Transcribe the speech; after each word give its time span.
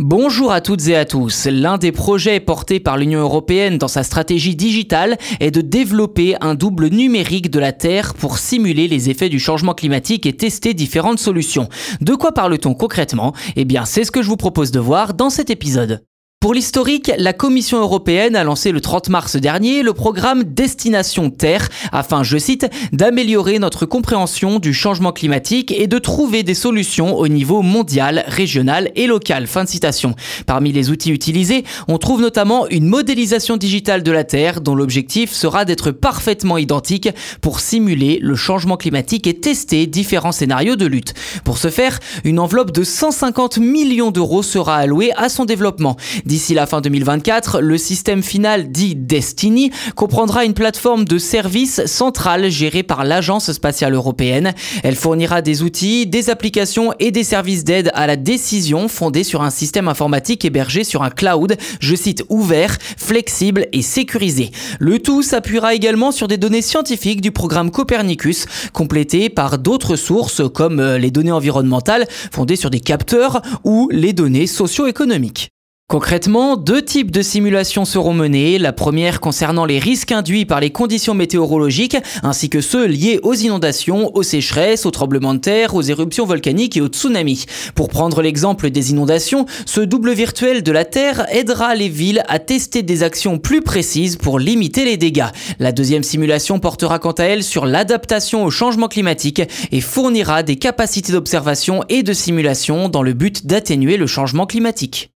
Bonjour 0.00 0.52
à 0.52 0.60
toutes 0.60 0.86
et 0.86 0.94
à 0.94 1.04
tous. 1.04 1.46
L'un 1.46 1.76
des 1.76 1.90
projets 1.90 2.38
portés 2.38 2.78
par 2.78 2.96
l'Union 2.96 3.18
européenne 3.18 3.78
dans 3.78 3.88
sa 3.88 4.04
stratégie 4.04 4.54
digitale 4.54 5.18
est 5.40 5.50
de 5.50 5.60
développer 5.60 6.36
un 6.40 6.54
double 6.54 6.86
numérique 6.86 7.50
de 7.50 7.58
la 7.58 7.72
Terre 7.72 8.14
pour 8.14 8.38
simuler 8.38 8.86
les 8.86 9.10
effets 9.10 9.28
du 9.28 9.40
changement 9.40 9.74
climatique 9.74 10.24
et 10.24 10.36
tester 10.36 10.72
différentes 10.72 11.18
solutions. 11.18 11.68
De 12.00 12.14
quoi 12.14 12.30
parle-t-on 12.30 12.74
concrètement? 12.74 13.32
Eh 13.56 13.64
bien, 13.64 13.84
c'est 13.84 14.04
ce 14.04 14.12
que 14.12 14.22
je 14.22 14.28
vous 14.28 14.36
propose 14.36 14.70
de 14.70 14.78
voir 14.78 15.14
dans 15.14 15.30
cet 15.30 15.50
épisode. 15.50 16.04
Pour 16.40 16.54
l'historique, 16.54 17.10
la 17.18 17.32
Commission 17.32 17.80
européenne 17.80 18.36
a 18.36 18.44
lancé 18.44 18.70
le 18.70 18.80
30 18.80 19.08
mars 19.08 19.34
dernier 19.34 19.82
le 19.82 19.92
programme 19.92 20.44
Destination 20.44 21.30
Terre 21.30 21.68
afin, 21.90 22.22
je 22.22 22.38
cite, 22.38 22.70
d'améliorer 22.92 23.58
notre 23.58 23.86
compréhension 23.86 24.60
du 24.60 24.72
changement 24.72 25.10
climatique 25.10 25.72
et 25.72 25.88
de 25.88 25.98
trouver 25.98 26.44
des 26.44 26.54
solutions 26.54 27.18
au 27.18 27.26
niveau 27.26 27.62
mondial, 27.62 28.24
régional 28.28 28.92
et 28.94 29.08
local. 29.08 29.48
Fin 29.48 29.64
de 29.64 29.68
citation. 29.68 30.14
Parmi 30.46 30.70
les 30.70 30.90
outils 30.90 31.10
utilisés, 31.10 31.64
on 31.88 31.98
trouve 31.98 32.20
notamment 32.20 32.68
une 32.68 32.86
modélisation 32.86 33.56
digitale 33.56 34.04
de 34.04 34.12
la 34.12 34.22
Terre 34.22 34.60
dont 34.60 34.76
l'objectif 34.76 35.32
sera 35.32 35.64
d'être 35.64 35.90
parfaitement 35.90 36.56
identique 36.56 37.08
pour 37.40 37.58
simuler 37.58 38.20
le 38.22 38.36
changement 38.36 38.76
climatique 38.76 39.26
et 39.26 39.40
tester 39.40 39.88
différents 39.88 40.30
scénarios 40.30 40.76
de 40.76 40.86
lutte. 40.86 41.14
Pour 41.44 41.58
ce 41.58 41.68
faire, 41.68 41.98
une 42.22 42.38
enveloppe 42.38 42.70
de 42.70 42.84
150 42.84 43.58
millions 43.58 44.12
d'euros 44.12 44.44
sera 44.44 44.76
allouée 44.76 45.10
à 45.16 45.28
son 45.28 45.44
développement. 45.44 45.96
D'ici 46.28 46.52
la 46.52 46.66
fin 46.66 46.82
2024, 46.82 47.62
le 47.62 47.78
système 47.78 48.22
final 48.22 48.70
dit 48.70 48.94
Destiny 48.94 49.70
comprendra 49.94 50.44
une 50.44 50.52
plateforme 50.52 51.06
de 51.06 51.16
services 51.16 51.86
centrale 51.86 52.50
gérée 52.50 52.82
par 52.82 53.02
l'Agence 53.04 53.50
spatiale 53.50 53.94
européenne. 53.94 54.52
Elle 54.82 54.94
fournira 54.94 55.40
des 55.40 55.62
outils, 55.62 56.06
des 56.06 56.28
applications 56.28 56.92
et 56.98 57.12
des 57.12 57.24
services 57.24 57.64
d'aide 57.64 57.90
à 57.94 58.06
la 58.06 58.16
décision 58.16 58.88
fondés 58.88 59.24
sur 59.24 59.40
un 59.40 59.48
système 59.48 59.88
informatique 59.88 60.44
hébergé 60.44 60.84
sur 60.84 61.02
un 61.02 61.08
cloud, 61.08 61.56
je 61.80 61.96
cite 61.96 62.22
ouvert, 62.28 62.76
flexible 62.98 63.66
et 63.72 63.80
sécurisé. 63.80 64.50
Le 64.80 64.98
tout 64.98 65.22
s'appuiera 65.22 65.74
également 65.74 66.12
sur 66.12 66.28
des 66.28 66.36
données 66.36 66.60
scientifiques 66.60 67.22
du 67.22 67.32
programme 67.32 67.70
Copernicus, 67.70 68.44
complétées 68.74 69.30
par 69.30 69.56
d'autres 69.56 69.96
sources 69.96 70.42
comme 70.52 70.78
euh, 70.78 70.98
les 70.98 71.10
données 71.10 71.32
environnementales 71.32 72.06
fondées 72.30 72.56
sur 72.56 72.68
des 72.68 72.80
capteurs 72.80 73.40
ou 73.64 73.88
les 73.90 74.12
données 74.12 74.46
socio-économiques. 74.46 75.52
Concrètement, 75.90 76.58
deux 76.58 76.82
types 76.82 77.10
de 77.10 77.22
simulations 77.22 77.86
seront 77.86 78.12
menées. 78.12 78.58
La 78.58 78.74
première 78.74 79.20
concernant 79.20 79.64
les 79.64 79.78
risques 79.78 80.12
induits 80.12 80.44
par 80.44 80.60
les 80.60 80.68
conditions 80.68 81.14
météorologiques, 81.14 81.96
ainsi 82.22 82.50
que 82.50 82.60
ceux 82.60 82.84
liés 82.84 83.20
aux 83.22 83.32
inondations, 83.32 84.14
aux 84.14 84.22
sécheresses, 84.22 84.84
aux 84.84 84.90
tremblements 84.90 85.32
de 85.32 85.38
terre, 85.38 85.74
aux 85.74 85.80
éruptions 85.80 86.26
volcaniques 86.26 86.76
et 86.76 86.82
aux 86.82 86.88
tsunamis. 86.88 87.46
Pour 87.74 87.88
prendre 87.88 88.20
l'exemple 88.20 88.68
des 88.68 88.90
inondations, 88.90 89.46
ce 89.64 89.80
double 89.80 90.12
virtuel 90.12 90.62
de 90.62 90.72
la 90.72 90.84
Terre 90.84 91.24
aidera 91.30 91.74
les 91.74 91.88
villes 91.88 92.22
à 92.28 92.38
tester 92.38 92.82
des 92.82 93.02
actions 93.02 93.38
plus 93.38 93.62
précises 93.62 94.16
pour 94.16 94.38
limiter 94.38 94.84
les 94.84 94.98
dégâts. 94.98 95.28
La 95.58 95.72
deuxième 95.72 96.02
simulation 96.02 96.60
portera 96.60 96.98
quant 96.98 97.12
à 97.12 97.24
elle 97.24 97.42
sur 97.42 97.64
l'adaptation 97.64 98.44
au 98.44 98.50
changement 98.50 98.88
climatique 98.88 99.40
et 99.72 99.80
fournira 99.80 100.42
des 100.42 100.56
capacités 100.56 101.12
d'observation 101.12 101.82
et 101.88 102.02
de 102.02 102.12
simulation 102.12 102.90
dans 102.90 103.02
le 103.02 103.14
but 103.14 103.46
d'atténuer 103.46 103.96
le 103.96 104.06
changement 104.06 104.44
climatique. 104.44 105.12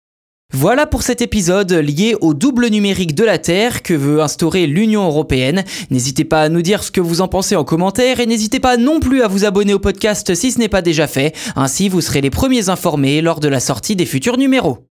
Voilà 0.55 0.87
pour 0.87 1.03
cet 1.03 1.21
épisode 1.21 1.73
lié 1.73 2.17
au 2.23 2.33
double 2.33 2.69
numérique 2.69 3.15
de 3.15 3.23
la 3.23 3.39
Terre 3.39 3.83
que 3.83 3.93
veut 3.93 4.23
instaurer 4.23 4.67
l'Union 4.67 5.05
européenne. 5.05 5.63
N'hésitez 5.91 6.25
pas 6.25 6.41
à 6.41 6.49
nous 6.49 6.63
dire 6.63 6.83
ce 6.83 6.91
que 6.91 7.03
vous 7.03 7.21
en 7.21 7.29
pensez 7.29 7.55
en 7.55 7.65
commentaire 7.65 8.19
et 8.19 8.27
n'hésitez 8.27 8.59
pas 8.59 8.79
non 8.79 8.99
plus 8.99 9.23
à 9.23 9.29
vous 9.29 9.45
abonner 9.45 9.75
au 9.75 9.79
podcast 9.79 10.35
si 10.35 10.51
ce 10.51 10.59
n'est 10.59 10.69
pas 10.71 10.83
déjà 10.83 11.07
fait. 11.07 11.37
Ainsi, 11.55 11.91
vous 11.91 12.01
serez 12.01 12.23
les 12.23 12.31
premiers 12.31 12.71
informés 12.71 13.21
lors 13.21 13.41
de 13.41 13.49
la 13.49 13.61
sortie 13.61 13.95
des 13.95 14.07
futurs 14.07 14.39
numéros. 14.39 14.88